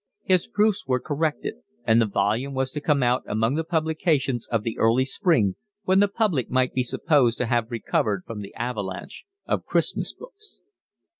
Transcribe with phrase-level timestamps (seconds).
[0.23, 4.63] His proofs were corrected; and the volume was to come out among the publications of
[4.63, 9.25] the early spring, when the public might be supposed to have recovered from the avalanche
[9.45, 10.59] of Christmas books.